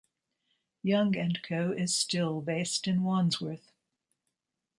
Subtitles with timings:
[0.81, 3.71] Young and Co is still based in Wandsworth.